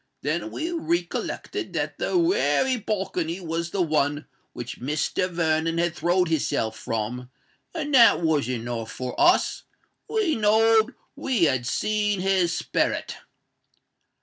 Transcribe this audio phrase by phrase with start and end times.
[0.23, 5.29] Then we recollected that that wery balcony was the one which Mr.
[5.29, 7.29] Vernon had throwed his self from;
[7.75, 9.61] and that was enow for us.
[10.09, 13.17] We knowed we had seen his sperret!"